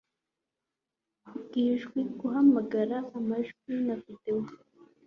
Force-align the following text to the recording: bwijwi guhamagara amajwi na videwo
bwijwi 1.41 1.99
guhamagara 2.19 2.97
amajwi 3.17 3.71
na 3.85 3.95
videwo 4.03 4.47